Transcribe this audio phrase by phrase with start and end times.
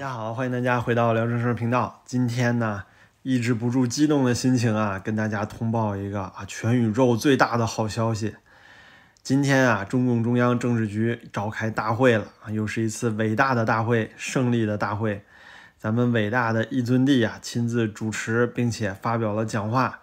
[0.00, 2.00] 大家好，欢迎大家回到聊正事频道。
[2.06, 2.84] 今天呢，
[3.22, 8.34] 抑制不住激动的心情啊，跟大家通报一个啊，全宇宙最大的好消息。
[9.22, 15.22] 今天啊，中共中央政治局召开大会了啊，又是一次伟大的大会，胜利的大会。
[15.76, 20.00] 咱们伟大的一尊帝啊，亲自主持，并且发表了讲话。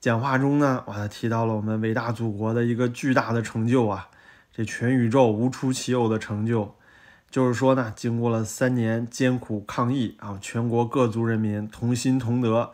[0.00, 4.08] 讲话中呢，哇，提到了我们伟大祖国的一个巨大的成就啊，
[4.50, 6.74] 这全宇宙无出其右的成就。
[7.34, 12.70] 就是说呢，经过了三年艰苦抗疫啊，全国各族人民同心同德，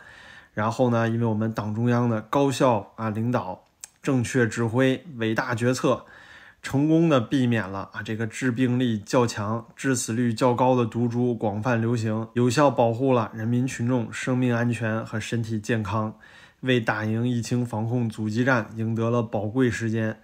[0.53, 3.65] 然后呢，因为我们党中央的高效啊领导、
[4.03, 6.05] 正确指挥、伟大决策，
[6.61, 16.15] 成功的避免了啊这个致病力较强、致死率较高的毒株广泛流行，有效保护了人民群众生命安全和身体健康，
[16.61, 20.21] 为打赢疫情防控阻击战赢得了宝贵时间。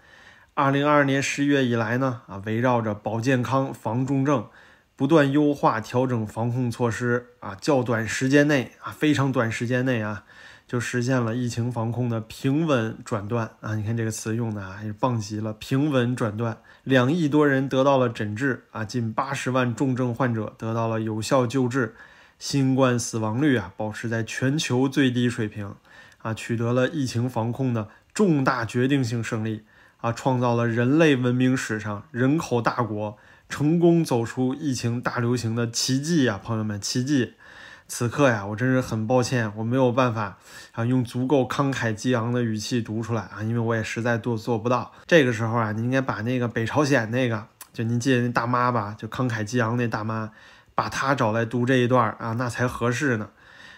[0.56, 4.48] 二零二二年十一月以来呢，啊，围绕着保健康、防重症，
[4.96, 10.24] 不断优化调整防控措施，啊，较短时间内啊，非常短时间内啊，
[10.66, 13.74] 就实现了疫情防控的平稳转段啊。
[13.74, 21.94] 你看这个词用的还是棒极了，平稳转段，两亿多人得到了诊治啊，近八十万重症患者得到了有效救治，
[22.38, 25.74] 新冠死亡率啊保持在全球最低水平，
[26.22, 29.64] 啊，取得了疫情防控的重大决定性胜利。
[29.98, 33.16] 啊，创造了人类文明史上人口大国
[33.48, 37.34] 成功走出疫情大流行的奇迹呀，朋友们，奇迹！
[37.88, 40.38] 此刻呀，我真是很抱歉，我没有办法
[40.72, 44.92] 啊，用足够慷慨激昂的语气读出来啊，因为我也实在做做不到。
[45.06, 50.32] 这个时候啊，你应该把那个北朝鲜那个，就您记得那大妈吧，就慷慨激昂那大妈，
[50.74, 53.30] 把她找来读这一段啊，那才合适呢。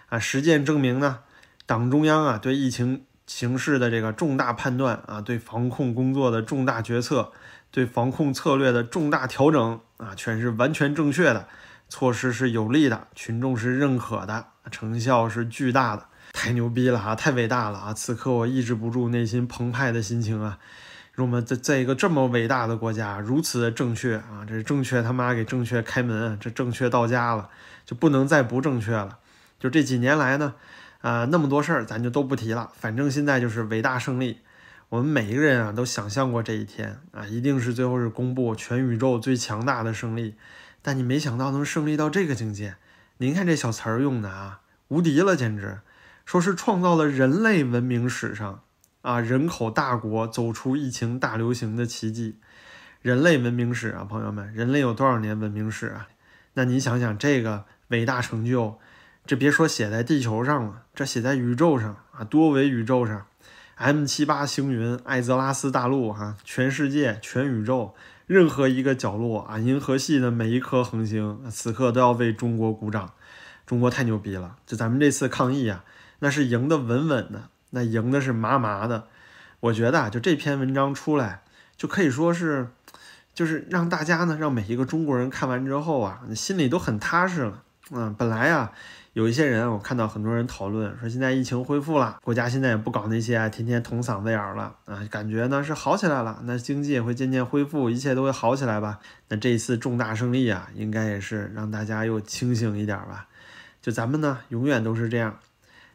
[0.09, 1.19] 啊，实践证明呢，
[1.67, 3.05] 党中央啊对疫情。
[3.29, 7.31] 形势的这个重大判断啊，对防控工作的重大决策，
[7.71, 11.47] 对防控策略的重大调整啊，全是完全正确的，
[11.91, 17.93] 措施是有利的，群众是认可的，成效是巨大的，太牛逼了哈，太伟大了啊！
[17.93, 20.59] 此刻我抑制不住内心澎湃的心情啊！
[21.17, 27.51] 我们在在一个这么伟大的国家，如此的正确啊，这正确他妈给正确开门，这正确到家了，
[27.85, 29.19] 就不能再不正确了。
[29.61, 30.55] 就这几年来呢。
[31.01, 34.41] 啊，那么多事儿咱就都不提了，反正现在就是伟大胜利。
[34.89, 40.35] 我们每一个人啊都想象过这一天啊，一定是最后是公布全宇宙最强大的胜利。
[40.83, 42.77] 但你没想到能胜利到这个境界。
[43.19, 45.81] 您看这小词儿用的啊，无敌了，简直
[46.25, 48.63] 说是创造了人类文明史上
[49.03, 52.39] 啊人口大国走出疫情大流行的奇迹。
[53.03, 56.09] 人类文明史啊，朋友们，人类有多少年文明史啊？
[56.55, 58.81] 那你想想这个伟大成就。
[59.29, 63.27] 这别说写在地球上了，这写在宇宙上啊，多维宇宙上
[63.75, 67.95] ，M 七八星云、艾泽拉斯大陆哈，全世界、全宇宙
[68.27, 73.13] 任何一个角落啊，银河系的每一颗恒星，此刻都要为中国鼓掌。
[73.67, 74.57] 中国太牛逼了！
[74.65, 75.85] 就咱们这次抗疫啊，
[76.21, 79.09] 那是赢得稳稳的，那赢的是麻麻的。
[79.61, 81.43] 我觉得啊，就这篇文章出来，
[81.77, 82.71] 就可以说是，
[83.35, 87.65] 就是让大家呢，让每一个中国人看完之后啊，心里都很踏实了。
[87.91, 88.73] 嗯，本来啊。
[89.15, 99.01] 有一些人，我看到很多人讨论说，现在疫情恢复了，国家现在也不搞那些天天捅嗓子眼儿了啊，感觉呢是好起来了，那经济也会渐渐恢复，一切都会好起来吧？
[99.29, 103.27] 那这一次重大胜利啊，应该也是让大家又清醒一点吧？
[103.83, 105.37] 就咱们呢，永远都是这样，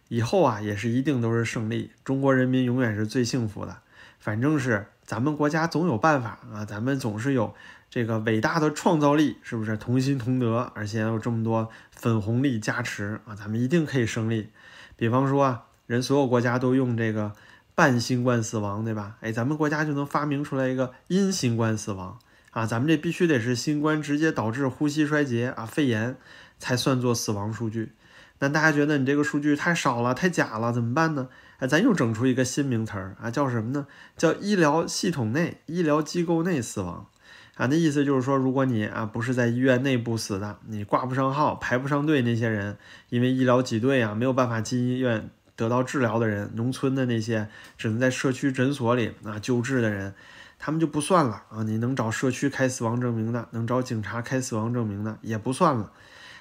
[0.10, 3.78] 以后啊也是一定都是胜利，中国人民永远是最幸福的，
[4.20, 7.56] 反正是咱们国家总有办法啊，咱们总是有。
[7.94, 13.36] 这个伟大的创造力是不是同心同德，而且有这么多粉红力加持啊？
[13.36, 14.50] 咱们一定可以胜利。
[14.96, 17.34] 比方说啊，人所有国家都用这个
[17.76, 19.18] 半新冠死亡，对吧？
[19.22, 22.18] 哎，咱们国家就能发明出来一个因新冠死亡
[22.50, 22.66] 啊？
[22.66, 26.18] 咱们这必须得是新冠直接导致呼吸衰竭啊，肺炎
[26.58, 27.92] 才算作死亡数据。
[28.40, 31.30] 那大家觉得你这个数据太少了，太假了，怎么办呢？
[31.60, 33.86] 哎，咱又整出一个新名词儿啊，叫什么呢？
[34.18, 37.06] 叫医疗系统内、医疗机构内死亡。
[37.56, 42.78] 啊，那意思就是说，如果你啊不是在医院内部死的，你挂不上号、排不上队，那些人
[43.10, 47.48] 因为医疗挤兑啊，没有办法进医院得到治疗的人，农村的那些
[47.78, 50.16] 只能在社区诊所里啊救治的人，
[50.58, 51.62] 他们就不算了啊。
[51.62, 55.92] 你能找社区开死亡证明的，能找警察开死亡证明的也不算了。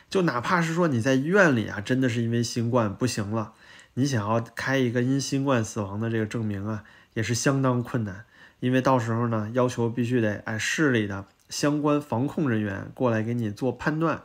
[0.09, 3.53] 就哪怕是说你在医院里啊，真的是因为新冠不行了，
[3.94, 8.25] 你想要开一个因新冠死亡的这个证明啊，也是相当困难。
[8.62, 14.23] 因为到时候呢，要求必须得哎市里的相关防控人员过来给你做判断，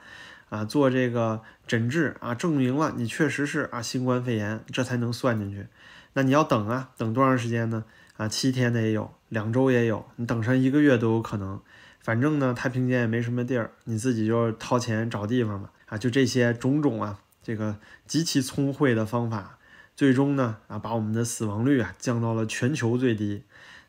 [0.50, 5.66] 啊，做这个诊治啊，证明了你确实是啊新冠肺炎，这才能算进去。
[6.14, 7.84] 那你要等啊，等多长时间呢？
[8.18, 11.60] 啊，七天的也有，两周也有，你等上一个月都有可能。
[12.00, 15.72] 反正呢，太平间也没什么地儿，你自己就掏钱找地方吧。
[15.88, 19.58] 啊，就这些种种啊，这个极其聪慧的方法，
[19.96, 23.42] 最终呢啊，把我们的死亡率啊降到了全球最低。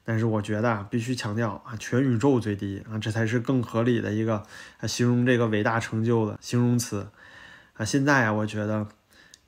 [0.08, 4.42] 但是我觉得啊，必须强调啊，全宇宙最低啊，这才是更合理的一个
[4.78, 7.10] 啊形容这个伟大成就的形容词
[7.74, 7.84] 啊。
[7.84, 8.88] 现在啊，我觉得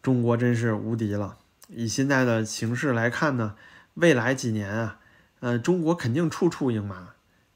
[0.02, 1.38] 中国真是无敌了。
[1.68, 3.54] 以现在的形势来看呢，
[3.94, 4.98] 未来几年啊，
[5.40, 7.14] 呃，中国肯定处处赢麻，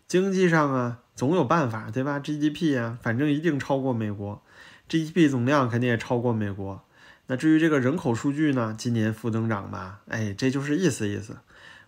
[0.09, 4.43] 经济上啊总有办法，对吧？GDP 啊，反正一定超过美国
[4.89, 6.83] ，GDP 总量肯定也超过美国。
[7.27, 11.37] 那至于这个人口数据呢，今年负增长吧，哎，这就是意思意思。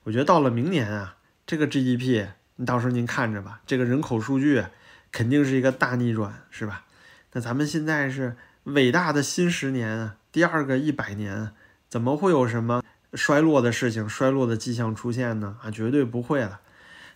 [0.06, 4.64] 我觉得到了明年啊，这个 GDP，你到时候您看着吧，这个人口数据
[5.11, 6.85] 肯定是一个大逆转，是吧？
[7.32, 11.50] 那咱们现在是伟大的新十年啊，第二个一百年，
[11.88, 15.56] 怎么会有什么衰落的事情、衰落的迹象出现呢？
[15.61, 16.61] 啊，绝对不会了。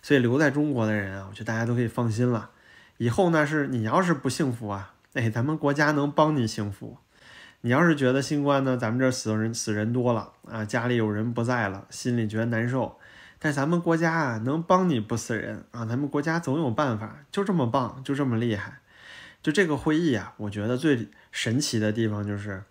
[0.01, 2.49] 所以留在中国的人啊，我觉得大家都可以放心了。
[2.97, 6.97] 以后呢，是你要是不幸福啊，哎，咱们国家能帮你幸福。
[7.61, 12.97] 你要是觉得新冠呢，咱们这死人死人多了啊，家里有人不在了，心里觉得难受。
[13.37, 18.79] 但咱们国家啊，能帮你不死人啊，咱们国家总有办法，就这么棒，就这么厉害。
[19.43, 22.63] 就这个会议啊，我觉得最神奇的地方就是，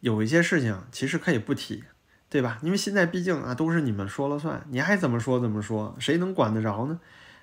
[0.00, 1.84] 有一些事情其实可以不提，
[2.28, 2.58] 对吧？
[2.62, 7.00] 因为现在毕竟啊，都是你们说了算，你爱怎么说怎么说，谁能管得着呢？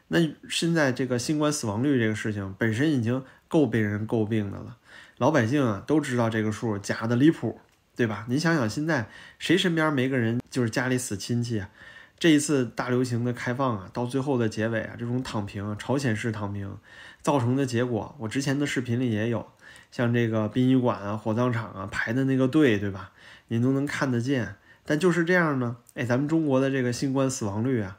[0.09, 0.19] 那
[0.49, 4.77] 现在这个新冠死亡率这个事情本身已经够被人诟病的了。
[5.17, 7.59] 老百姓啊都知道这个数假的离谱，
[7.95, 8.25] 对吧？
[8.29, 9.07] 你想想，现在
[9.39, 11.69] 谁身边没个人就是家里死亲戚啊？
[12.19, 16.77] 这一次大流行的开放啊，到最后的结尾啊，这种躺平，朝鲜式躺平
[17.21, 19.47] 造成的结果，我之前的视频里也有，
[19.91, 23.11] 像这个殡仪馆啊、火葬场啊排的那个队，对吧？
[23.49, 24.55] 您都能看得见。
[24.83, 27.97] 但就是这样呢，哎，咱们中国的这个新冠死亡率啊，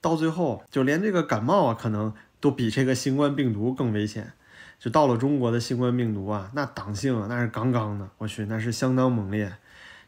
[0.00, 4.32] 到最后就连这个感冒啊，可能都比这个新冠病毒更危险。
[4.80, 9.52] 就到了中国的新冠病毒啊，那党性啊那是杠杠的，我去，那是相当猛烈，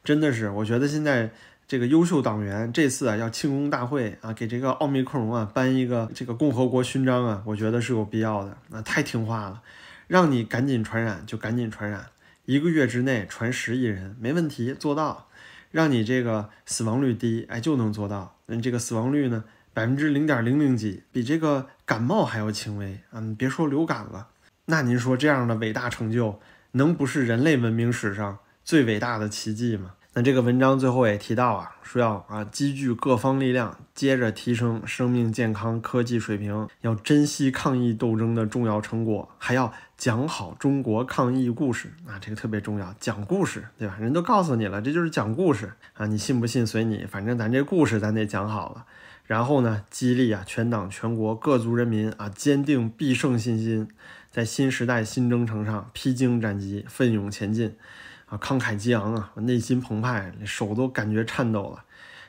[0.03, 1.31] 真的是，我觉得现在
[1.69, 9.63] 这个优秀党员这次啊要庆功大会啊，给这个奥密克戎啊颁一个这个共和国勋章啊，我觉得是有必要的，那太听话了，
[10.07, 12.07] 让你赶紧传染就赶紧传染，
[12.47, 15.29] 一个月之内传十亿人没问题，做到，
[15.71, 24.29] 让你这个死亡率低，哎就能做到，那这个死亡率呢百分之零点零零几，比这个感冒还要轻微啊，别说流感了。
[24.73, 26.41] 那您说这样的伟大成就，
[26.71, 29.91] 能不是人类文明史上最伟大的奇迹吗？
[30.15, 43.99] 那这个文章最后也提到啊，说要啊积聚各方力量，接着提升生命健康科技水平，要珍惜抗疫斗争的重要成果，还要讲好中国抗疫故事啊，这个特别重要，讲故事，对吧？
[44.01, 48.87] 人都告诉你了，这就是讲故事啊，你信不信随你，反正咱这故事咱得讲好了。
[49.27, 53.87] 然后呢，激励啊全党全国各族人民啊，坚定必胜信心。
[54.33, 57.77] 在新时代新征程上披荆斩棘、奋勇前进，
[58.25, 61.85] 啊，慷慨激昂啊，我内心澎湃，手都感觉颤抖了。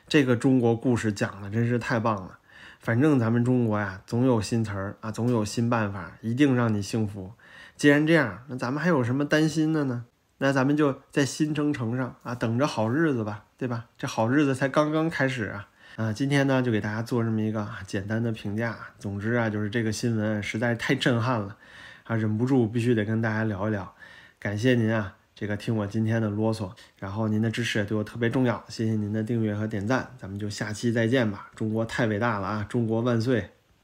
[0.06, 2.38] 这个中国故事讲的真是太棒了。
[2.78, 7.32] 反正咱们中国呀，总有新词儿啊，总有新办法，一定让你幸福。
[7.74, 10.04] 既然这样，那咱们还有什么担心的呢？
[10.36, 13.86] 那咱们就在新征程上啊，等着好日子吧，对吧？
[13.96, 15.68] 这好日子才刚刚开始啊！
[15.96, 18.76] 啊，今天呢，就给大家做这么一个简单的评价。
[18.98, 21.56] 总之啊，就是这个新闻实在太震撼了。
[22.04, 23.94] 啊，忍不住必须得跟大家聊一聊，
[24.38, 33.50] 感谢您啊，这个听我今天的啰嗦，然后您的支持也对我特别重要，谢谢您的订阅和点赞，咱们就下期再见吧，中国太伟大了啊，中国万岁！